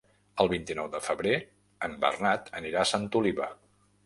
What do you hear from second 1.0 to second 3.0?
febrer en Bernat anirà a